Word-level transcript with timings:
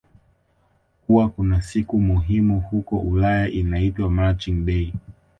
kuwa 1.07 1.29
kunasiku 1.29 1.99
muhimu 1.99 2.59
huko 2.61 2.97
Ulaya 2.99 3.47
inaitwa 3.49 4.09
marching 4.09 4.65
day 4.65 4.93